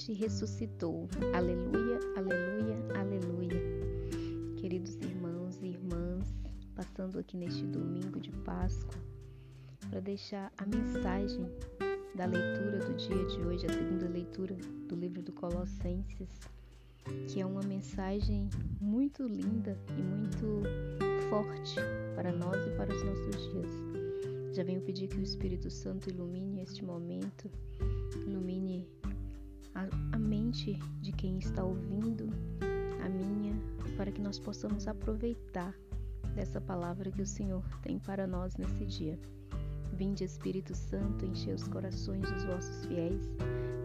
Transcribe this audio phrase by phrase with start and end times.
[0.00, 1.08] ressuscitou.
[1.34, 3.60] Aleluia, aleluia, aleluia.
[4.56, 6.34] Queridos irmãos e irmãs,
[6.74, 8.94] passando aqui neste domingo de Páscoa
[9.90, 11.46] para deixar a mensagem
[12.14, 14.56] da leitura do dia de hoje, a segunda leitura
[14.88, 16.40] do livro do Colossenses,
[17.28, 18.48] que é uma mensagem
[18.80, 20.62] muito linda e muito
[21.28, 21.76] forte
[22.14, 23.92] para nós e para os nossos dias.
[24.54, 27.50] Já venho pedir que o Espírito Santo ilumine este momento,
[28.26, 28.61] ilumine
[30.52, 32.28] mente de quem está ouvindo,
[33.02, 33.58] a minha,
[33.96, 35.74] para que nós possamos aproveitar
[36.34, 39.18] dessa palavra que o Senhor tem para nós nesse dia.
[39.94, 43.22] Vinde, Espírito Santo, enchei os corações dos vossos fiéis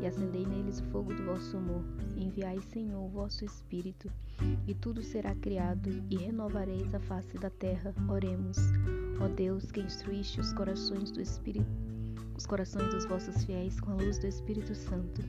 [0.02, 1.85] e acendei neles o fogo do vosso amor.
[2.17, 4.11] Enviai, Senhor, o vosso Espírito,
[4.67, 7.95] e tudo será criado, e renovareis a face da terra.
[8.09, 8.58] Oremos.
[9.22, 11.66] Ó Deus, que instruíste os corações do Espírito,
[12.38, 15.23] os corações dos vossos fiéis com a luz do Espírito Santo,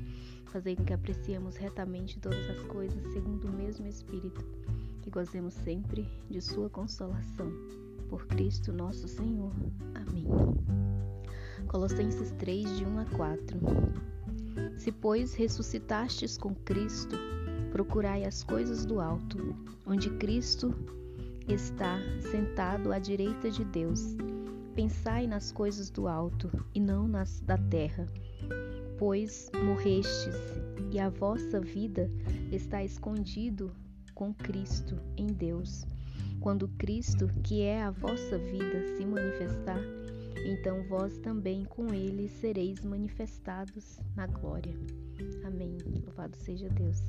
[0.47, 4.45] fazei com que apreciemos retamente todas as coisas segundo o mesmo Espírito,
[5.03, 7.51] que gozemos sempre de sua consolação.
[8.11, 9.53] Por Cristo nosso Senhor.
[9.95, 10.27] Amém.
[11.67, 13.59] Colossenses 3, de 1 a 4.
[14.77, 17.17] Se, pois, ressuscitastes com Cristo,
[17.73, 20.75] procurai as coisas do alto, onde Cristo
[21.47, 24.17] está sentado à direita de Deus.
[24.79, 28.07] Pensai nas coisas do alto e não nas da terra,
[28.97, 30.37] pois morrestes
[30.93, 32.09] e a vossa vida
[32.53, 33.73] está escondido
[34.15, 35.85] com Cristo em Deus.
[36.41, 39.81] Quando Cristo, que é a vossa vida, se manifestar,
[40.47, 44.79] então vós também com ele sereis manifestados na glória.
[45.45, 45.77] Amém.
[46.07, 47.03] Louvado seja Deus.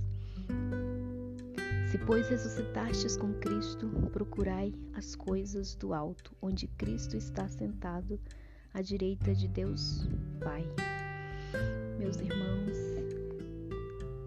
[1.89, 8.19] Se, pois, ressuscitastes com Cristo, procurai as coisas do alto, onde Cristo está sentado
[8.71, 10.07] à direita de Deus
[10.39, 10.63] Pai.
[11.97, 12.77] Meus irmãos,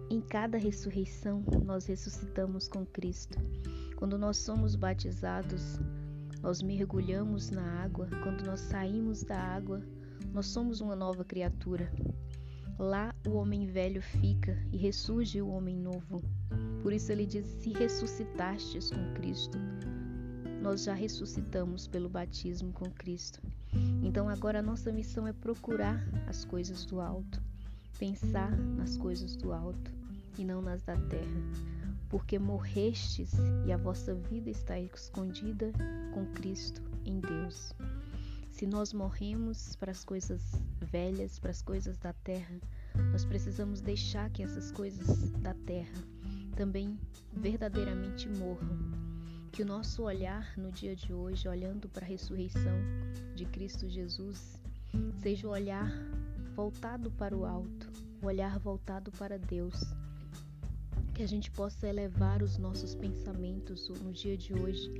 [0.09, 3.39] em cada ressurreição nós ressuscitamos com Cristo.
[3.95, 5.79] Quando nós somos batizados,
[6.41, 8.09] nós mergulhamos na água.
[8.23, 9.81] Quando nós saímos da água,
[10.33, 11.89] nós somos uma nova criatura.
[12.77, 16.21] Lá o homem velho fica e ressurge o homem novo.
[16.83, 19.57] Por isso ele diz: Se ressuscitastes com Cristo,
[20.61, 23.41] nós já ressuscitamos pelo batismo com Cristo.
[24.03, 27.41] Então agora a nossa missão é procurar as coisas do alto,
[27.97, 29.91] pensar nas coisas do alto
[30.37, 31.41] e não nas da terra,
[32.09, 33.31] porque morrestes
[33.65, 35.71] e a vossa vida está escondida
[36.13, 37.73] com Cristo em Deus.
[38.51, 40.41] Se nós morremos para as coisas
[40.81, 42.59] velhas, para as coisas da terra,
[43.11, 46.12] nós precisamos deixar que essas coisas da terra
[46.53, 46.97] também
[47.31, 48.77] verdadeiramente morram.
[49.51, 52.79] Que o nosso olhar no dia de hoje, olhando para a ressurreição
[53.35, 54.59] de Cristo Jesus,
[55.21, 55.91] seja o olhar
[56.55, 57.89] voltado para o alto,
[58.21, 59.93] o olhar voltado para Deus.
[61.13, 64.91] Que a gente possa elevar os nossos pensamentos no dia de hoje,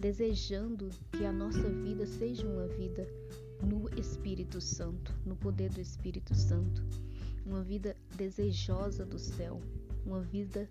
[0.00, 3.06] desejando que a nossa vida seja uma vida
[3.62, 6.82] no Espírito Santo, no poder do Espírito Santo,
[7.46, 9.60] uma vida desejosa do céu,
[10.04, 10.68] uma vida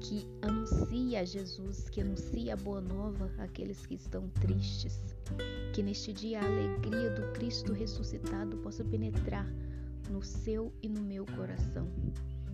[0.00, 5.00] que anuncia Jesus, que anuncia a boa nova àqueles que estão tristes.
[5.74, 9.46] Que neste dia a alegria do Cristo ressuscitado possa penetrar
[10.10, 11.90] no seu e no meu coração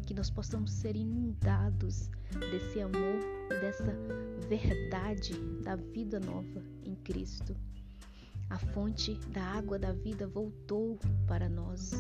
[0.03, 2.11] que nós possamos ser inundados
[2.51, 3.21] desse amor
[3.51, 3.97] e dessa
[4.49, 5.33] verdade
[5.63, 7.57] da vida nova em Cristo.
[8.51, 11.93] A fonte da água da vida voltou para nós.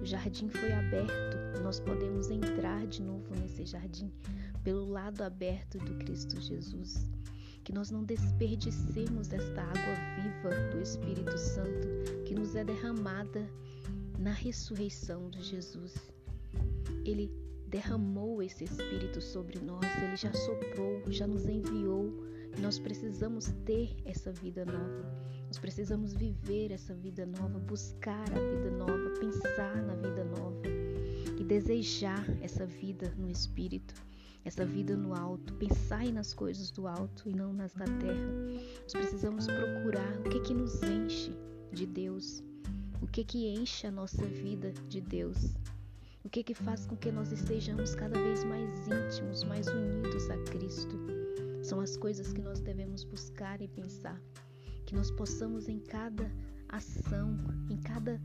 [0.00, 1.62] O jardim foi aberto.
[1.62, 4.12] Nós podemos entrar de novo nesse jardim
[4.62, 7.10] pelo lado aberto do Cristo Jesus.
[7.64, 11.88] Que nós não desperdicemos esta água viva do Espírito Santo
[12.24, 13.48] que nos é derramada
[14.18, 15.94] na ressurreição de Jesus.
[17.04, 17.30] Ele
[17.68, 22.12] derramou esse Espírito sobre nós, ele já soprou, já nos enviou.
[22.60, 25.35] Nós precisamos ter essa vida nova.
[25.46, 30.62] Nós precisamos viver essa vida nova, buscar a vida nova, pensar na vida nova
[31.38, 33.94] e desejar essa vida no Espírito,
[34.44, 38.32] essa vida no alto, pensar nas coisas do alto e não nas da terra.
[38.82, 41.32] Nós precisamos procurar o que que nos enche
[41.72, 42.42] de Deus,
[43.00, 45.54] o que que enche a nossa vida de Deus.
[46.24, 50.36] O que que faz com que nós estejamos cada vez mais íntimos, mais unidos a
[50.38, 50.98] Cristo?
[51.62, 54.20] São as coisas que nós devemos buscar e pensar.
[54.86, 56.30] Que nós possamos em cada
[56.68, 57.36] ação,
[57.68, 58.20] em cada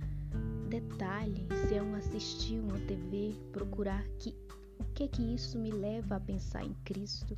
[0.69, 4.33] detalhe, se é um assistir uma TV, procurar que
[4.79, 7.37] o que que isso me leva a pensar em Cristo,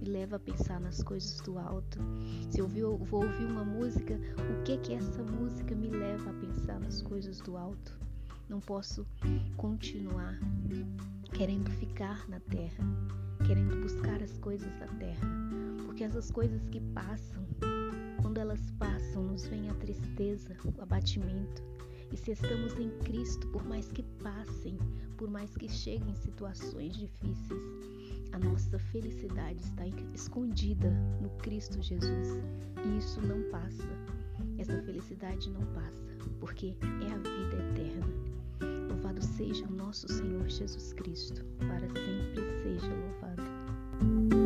[0.00, 1.98] me leva a pensar nas coisas do alto.
[2.50, 6.80] Se eu vou ouvir uma música, o que que essa música me leva a pensar
[6.80, 7.98] nas coisas do alto?
[8.48, 9.06] Não posso
[9.56, 10.38] continuar
[11.32, 12.84] querendo ficar na terra,
[13.46, 15.28] querendo buscar as coisas da terra,
[15.86, 17.40] porque essas coisas que passam,
[18.30, 21.64] quando elas passam, nos vem a tristeza, o abatimento.
[22.12, 24.78] E se estamos em Cristo, por mais que passem,
[25.16, 27.60] por mais que cheguem situações difíceis,
[28.30, 29.84] a nossa felicidade está
[30.14, 32.38] escondida no Cristo Jesus.
[32.84, 33.88] E isso não passa.
[34.58, 36.06] Essa felicidade não passa,
[36.38, 38.06] porque é a vida eterna.
[38.90, 44.39] Louvado seja o nosso Senhor Jesus Cristo, para sempre seja louvado.